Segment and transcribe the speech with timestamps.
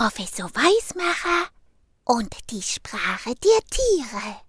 [0.00, 1.50] Professor Weismacher
[2.06, 4.40] und die Sprache der Tiere.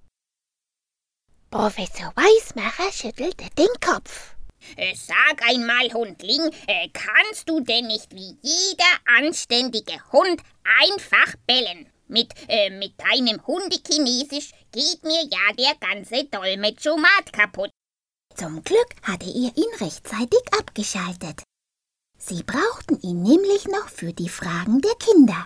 [1.49, 4.35] Professor Weismacher schüttelte den Kopf.
[4.77, 10.41] Äh, sag einmal, Hundling, äh, kannst du denn nicht wie jeder anständige Hund
[10.79, 11.91] einfach bellen?
[12.07, 17.71] Mit, äh, mit deinem Hundechinesisch geht mir ja der ganze Dolmetschomat kaputt.
[18.37, 21.43] Zum Glück hatte er ihn rechtzeitig abgeschaltet.
[22.23, 25.45] Sie brauchten ihn nämlich noch für die Fragen der Kinder.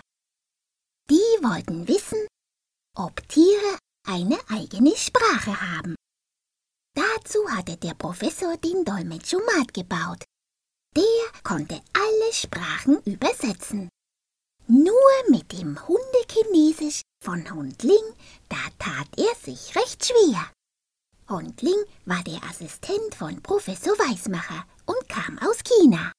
[1.08, 2.26] Die wollten wissen,
[2.94, 5.94] ob Tiere eine eigene Sprache haben.
[6.94, 10.24] Dazu hatte der Professor den Dolmetschomat gebaut.
[10.94, 13.88] Der konnte alle Sprachen übersetzen.
[14.66, 14.92] Nur
[15.30, 18.04] mit dem Hundechinesisch von Hundling,
[18.48, 20.50] da tat er sich recht schwer.
[21.28, 26.12] Hundling war der Assistent von Professor Weismacher und kam aus China.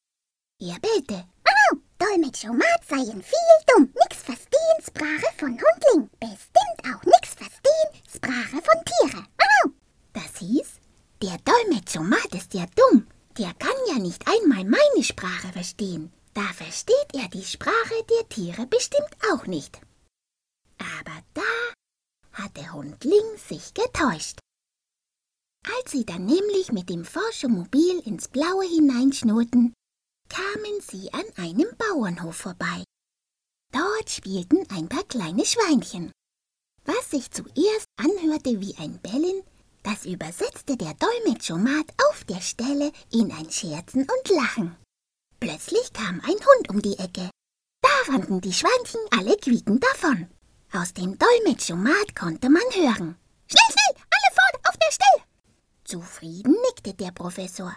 [0.59, 1.23] Er bellte.
[1.47, 3.93] Oh, Dolmetschomat seien viel dumm.
[3.93, 6.09] Nix verstehen, Sprache von Hundling.
[6.19, 9.23] Bestimmt auch nix verstehen, Sprache von Tiere.
[9.39, 9.69] Oh.
[10.13, 10.79] Das hieß,
[11.21, 13.05] der Dolmetschomat ist ja dumm.
[13.37, 16.11] Der kann ja nicht einmal meine Sprache verstehen.
[16.33, 19.79] Da versteht er die Sprache der Tiere bestimmt auch nicht.
[20.79, 21.41] Aber da
[22.31, 24.39] hatte Hundling sich getäuscht.
[25.81, 29.73] Als sie dann nämlich mit dem Forschemobil ins Blaue hineinschnurrten,
[30.29, 32.83] kamen sie an einem Bauernhof vorbei.
[33.71, 36.11] Dort spielten ein paar kleine Schweinchen.
[36.85, 39.43] Was sich zuerst anhörte wie ein Bellen,
[39.83, 44.75] das übersetzte der Dolmetschomat auf der Stelle in ein Scherzen und Lachen.
[45.39, 47.29] Plötzlich kam ein Hund um die Ecke.
[47.81, 50.27] Da rannten die Schweinchen alle quiekend davon.
[50.73, 53.15] Aus dem Dolmetschomat konnte man hören.
[53.47, 55.23] Schnell, schnell, alle fort auf der Stelle!
[55.85, 57.73] Zufrieden nickte der Professor.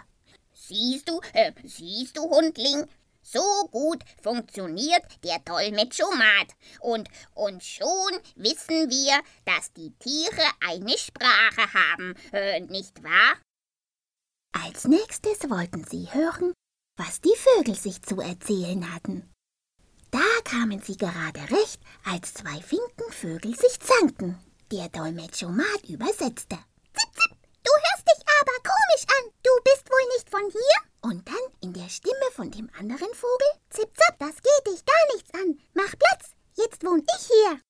[0.67, 2.85] Siehst du, äh, siehst du, Hundling?
[3.23, 6.49] So gut funktioniert der Dolmetschomat.
[6.79, 13.37] Und, und schon wissen wir, dass die Tiere eine Sprache haben, äh, nicht wahr?
[14.51, 16.53] Als nächstes wollten sie hören,
[16.95, 19.33] was die Vögel sich zu erzählen hatten.
[20.11, 24.37] Da kamen sie gerade recht, als zwei Finkenvögel sich zankten.
[24.71, 26.57] Der Dolmetschomat übersetzte.
[26.93, 27.30] Zip, zip,
[32.41, 35.59] von dem anderen Vogel, Zip, zap, das geht dich gar nichts an.
[35.75, 37.61] Mach Platz, jetzt wohn ich hier.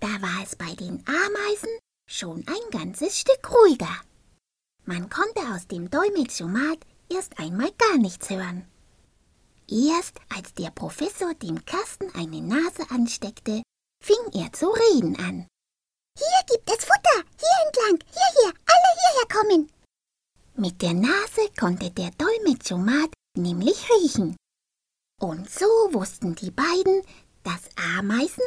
[0.00, 1.76] Da war es bei den Ameisen
[2.08, 4.00] schon ein ganzes Stück ruhiger.
[4.84, 8.64] Man konnte aus dem Dolmetschomat erst einmal gar nichts hören.
[9.68, 13.62] Erst als der Professor dem Kasten eine Nase ansteckte,
[14.00, 15.48] fing er zu reden an.
[16.16, 19.72] Hier gibt es Futter, hier entlang, hierher, alle hierher kommen.
[20.54, 24.36] Mit der Nase konnte der Dolmetschomat nämlich riechen.
[25.20, 27.02] Und so wussten die beiden,
[27.42, 28.44] dass Ameisen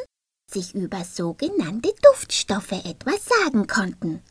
[0.50, 4.22] sich über sogenannte Duftstoffe etwas sagen konnten.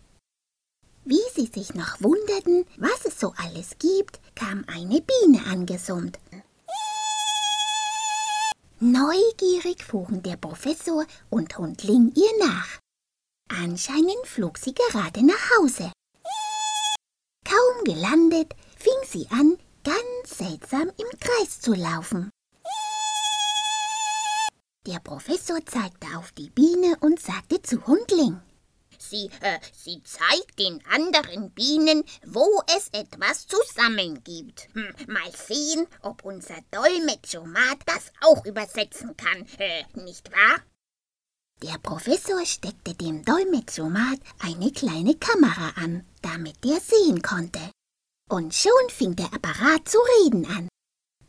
[1.04, 6.20] Wie sie sich noch wunderten, was es so alles gibt, kam eine Biene angesummt.
[8.80, 12.80] Neugierig fuhren der Professor und Hundling ihr nach.
[13.50, 15.92] Anscheinend flog sie gerade nach Hause.
[17.46, 22.30] Kaum gelandet, fing sie an, ganz seltsam im Kreis zu laufen.
[24.88, 28.42] Der Professor zeigte auf die Biene und sagte zu Hundling.
[28.98, 32.46] Sie, äh, sie zeigt den anderen Bienen, wo
[32.78, 34.70] es etwas zu sammeln gibt.
[34.74, 40.62] Hm, mal sehen, ob unser Dolmetschomat das auch übersetzen kann, äh, nicht wahr?
[41.62, 47.60] Der Professor steckte dem Dolmetschomat eine kleine Kamera an, damit er sehen konnte.
[48.32, 50.70] Und schon fing der Apparat zu reden an.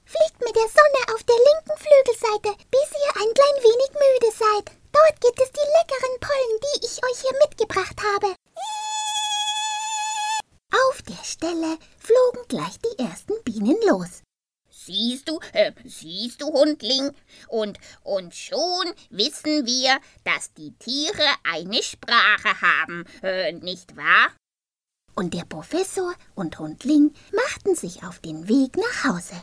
[0.04, 4.76] Fliegt mit der Sonne auf der linken Flügelseite, bis ihr ein klein wenig müde seid.
[4.92, 8.36] Dort gibt es die leckeren Pollen, die ich euch hier mitgebracht habe.
[10.88, 14.22] Auf der Stelle flogen gleich die ersten Bienen los.
[14.70, 17.10] Siehst du, äh, siehst du, Hundling?
[17.48, 24.30] Und, und schon wissen wir, dass die Tiere eine Sprache haben, äh, nicht wahr?
[25.14, 29.34] Und der Professor und Hundling machten sich auf den Weg nach Hause.